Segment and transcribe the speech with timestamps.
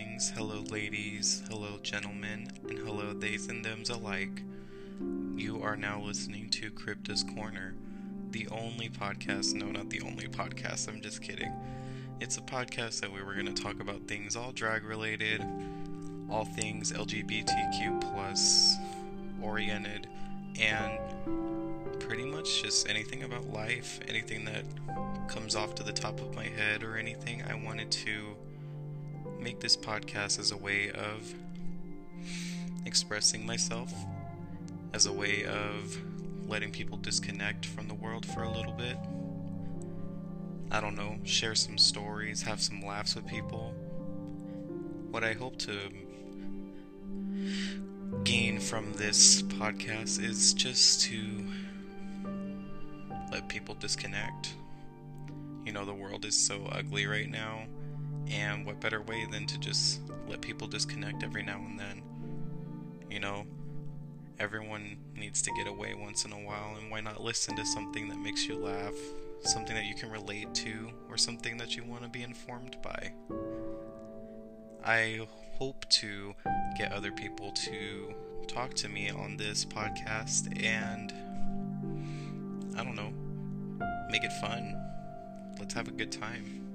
[0.00, 4.42] boys, hello ladies, hello gentlemen, and hello theys and thems alike.
[5.34, 7.74] You are now listening to Crypto's Corner,
[8.30, 11.52] the only podcast, no, not the only podcast, I'm just kidding.
[12.20, 15.44] It's a podcast that we were going to talk about things all drag related,
[16.30, 18.76] all things LGBTQ plus
[19.42, 20.06] oriented,
[20.60, 20.98] and
[21.98, 24.64] pretty much just anything about life, anything that
[25.28, 27.42] comes off to the top of my head or anything.
[27.42, 28.36] I wanted to
[29.40, 31.34] make this podcast as a way of
[32.86, 33.92] expressing myself,
[34.92, 35.96] as a way of
[36.48, 38.96] letting people disconnect from the world for a little bit.
[40.70, 43.74] I don't know, share some stories, have some laughs with people.
[45.10, 45.78] What I hope to
[48.24, 51.46] gain from this podcast is just to
[53.32, 54.54] let people disconnect.
[55.64, 57.64] You know, the world is so ugly right now,
[58.30, 62.02] and what better way than to just let people disconnect every now and then?
[63.10, 63.44] You know,
[64.38, 68.08] everyone needs to get away once in a while, and why not listen to something
[68.08, 68.94] that makes you laugh,
[69.42, 73.12] something that you can relate to, or something that you want to be informed by?
[74.84, 75.26] I
[75.58, 76.34] hope to
[76.78, 78.14] get other people to
[78.48, 81.12] talk to me on this podcast and
[82.78, 83.12] I don't know,
[84.10, 84.74] make it fun.
[85.58, 86.69] Let's have a good time.